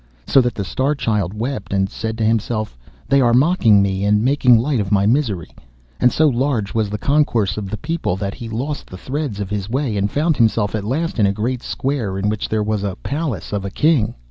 [0.25, 2.75] so that the Star Child wept, and said to himself,
[3.07, 5.51] 'They are mocking me, and making light of my misery.'
[5.99, 9.51] And so large was the concourse of the people, that he lost the threads of
[9.51, 12.83] his way, and found himself at last in a great square, in which there was
[12.83, 14.15] a palace of a King.